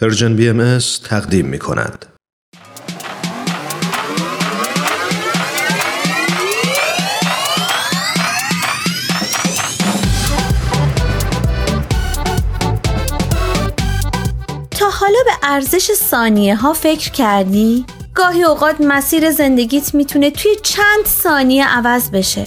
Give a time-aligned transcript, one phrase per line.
[0.00, 2.06] پرژن بی ام تقدیم می کند.
[14.70, 17.84] تا حالا به ارزش ثانیه ها فکر کردی؟
[18.14, 22.46] گاهی اوقات مسیر زندگیت می‌تونه توی چند ثانیه عوض بشه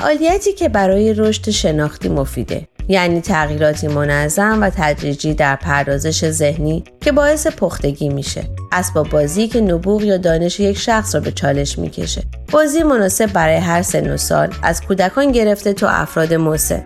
[0.00, 7.12] فعالیتی که برای رشد شناختی مفیده یعنی تغییراتی منظم و تدریجی در پردازش ذهنی که
[7.12, 8.44] باعث پختگی میشه.
[8.72, 12.22] اسباب بازی که نبوغ یا دانش یک شخص را به چالش می‌کشه.
[12.52, 14.48] بازی مناسب برای هر سن و سال.
[14.62, 16.84] از کودکان گرفته تا افراد مسن.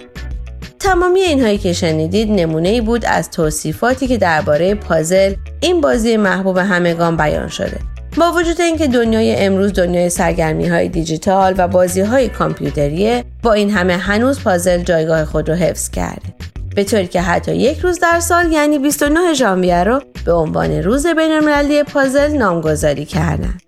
[0.79, 6.59] تمامی اینهایی که شنیدید نمونه ای بود از توصیفاتی که درباره پازل این بازی محبوب
[6.59, 7.94] همگان بیان شده.
[8.17, 13.71] با وجود اینکه دنیای امروز دنیای سرگرمی های دیجیتال و بازی های کامپیوتریه با این
[13.71, 16.35] همه هنوز پازل جایگاه خود رو حفظ کرده.
[16.77, 21.07] به طوری که حتی یک روز در سال یعنی 29 ژانویه رو به عنوان روز
[21.07, 23.59] بینالمللی پازل نامگذاری کردن.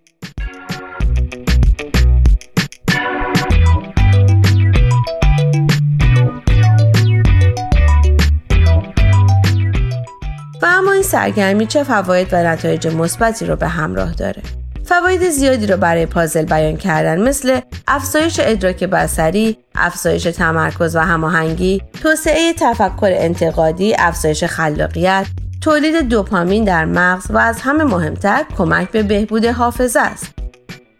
[11.07, 14.43] سرگرمی چه فواید و نتایج مثبتی رو به همراه داره
[14.85, 21.83] فواید زیادی رو برای پازل بیان کردن مثل افزایش ادراک بصری، افزایش تمرکز و هماهنگی،
[22.03, 25.27] توسعه تفکر انتقادی، افزایش خلاقیت،
[25.61, 30.46] تولید دوپامین در مغز و از همه مهمتر کمک به بهبود حافظه است.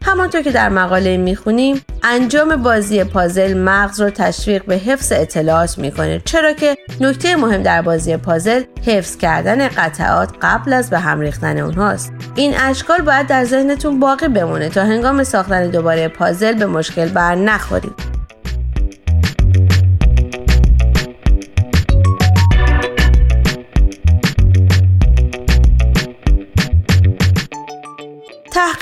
[0.07, 6.21] همانطور که در مقاله می‌خونیم انجام بازی پازل مغز رو تشویق به حفظ اطلاعات می‌کنه
[6.25, 11.57] چرا که نکته مهم در بازی پازل حفظ کردن قطعات قبل از به هم ریختن
[11.57, 12.13] اونهاست.
[12.35, 17.35] این اشکال باید در ذهنتون باقی بمونه تا هنگام ساختن دوباره پازل به مشکل بر
[17.35, 18.16] نخورید.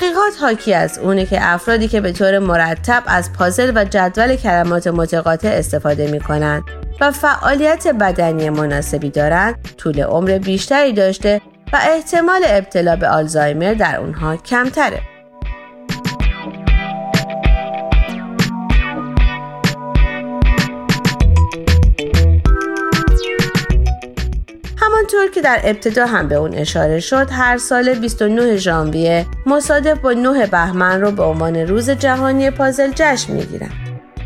[0.00, 4.86] تحقیقات حاکی از اونه که افرادی که به طور مرتب از پازل و جدول کلمات
[4.86, 6.62] متقاطع استفاده می کنند
[7.00, 11.40] و فعالیت بدنی مناسبی دارند طول عمر بیشتری داشته
[11.72, 15.15] و احتمال ابتلا به آلزایمر در اونها کمتره.
[25.26, 30.12] همانطور که در ابتدا هم به اون اشاره شد هر سال 29 ژانویه مصادف با
[30.12, 33.70] 9 بهمن رو به عنوان روز جهانی پازل جشن می‌گیرن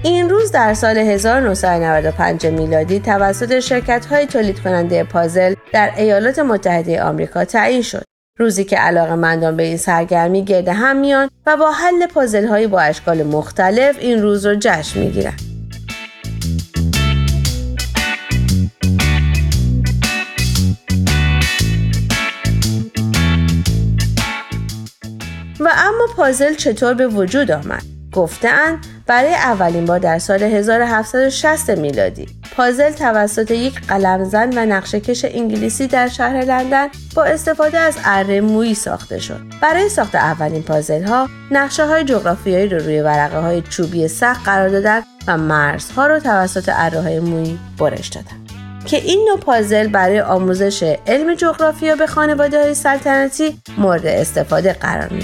[0.03, 7.03] این روز در سال 1995 میلادی توسط شرکت های تولید کننده پازل در ایالات متحده
[7.03, 8.05] آمریکا تعیین شد.
[8.38, 12.67] روزی که علاقه مندان به این سرگرمی گرد هم میان و با حل پازل هایی
[12.67, 15.50] با اشکال مختلف این روز رو جشن می‌گیرن.
[26.20, 27.82] پازل چطور به وجود آمد؟
[28.12, 32.26] گفتند برای اولین بار در سال 1760 میلادی.
[32.56, 38.75] پازل توسط یک قلمزن و نقشهکش انگلیسی در شهر لندن با استفاده از اره مویی
[38.75, 39.41] ساخته شد.
[39.62, 44.69] برای ساخت اولین پازل ها نقشه های جغرافیایی رو روی ورقه های چوبی سخت قرار
[44.69, 48.37] دادن و مرزها رو توسط اره های مویی برش دادن
[48.84, 55.08] که این نوع پازل برای آموزش علم جغرافیا به خانواده های سلطنتی مورد استفاده قرار
[55.08, 55.22] می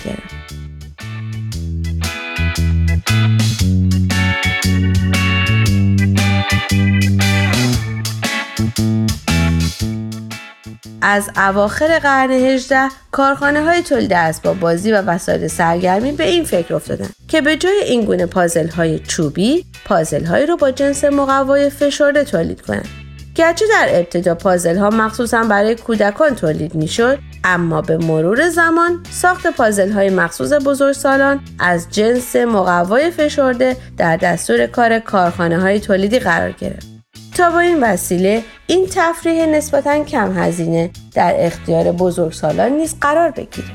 [11.09, 16.75] از اواخر قرن 18 کارخانه های تولید اسباب بازی و وسایل سرگرمی به این فکر
[16.75, 21.71] افتادن که به جای این گونه پازل های چوبی پازل هایی رو با جنس مقوای
[21.71, 22.89] فشرده تولید کنند
[23.35, 29.03] گرچه در ابتدا پازل ها مخصوصا برای کودکان تولید می شد اما به مرور زمان
[29.11, 36.19] ساخت پازل های مخصوص بزرگسالان از جنس مقوای فشرده در دستور کار کارخانه های تولیدی
[36.19, 36.96] قرار گرفت.
[37.37, 43.69] تا با این وسیله این تفریح نسبتا کم هزینه در اختیار بزرگسالان نیز قرار بگیره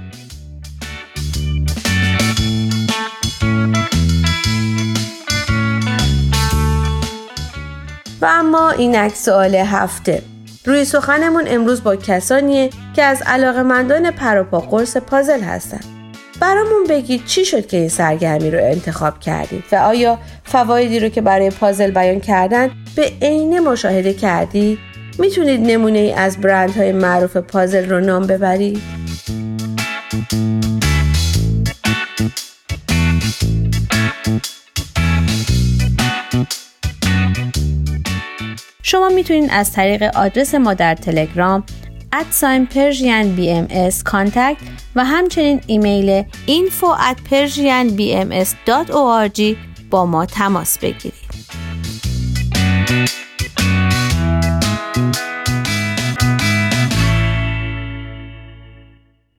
[8.22, 10.22] و اما اینک سوال هفته
[10.66, 15.86] روی سخنمون امروز با کسانیه که از علاقمندان پروپا قرص پازل هستند.
[16.40, 21.22] برامون بگید چی شد که این سرگرمی رو انتخاب کردید و آیا فوایدی رو که
[21.22, 24.80] برای پازل بیان کردن به عینه مشاهده کردید؟
[25.20, 28.82] می‌تونید نمونه ای از برندهای معروف پازل رو نام ببرید؟
[38.84, 41.64] شما می‌تونید از طریق آدرس ما در تلگرام
[42.14, 43.68] at sign Persian BM
[44.06, 44.58] Contact
[44.96, 47.32] و همچنین ایمیل info at
[49.90, 51.31] با ما تماس بگیرید.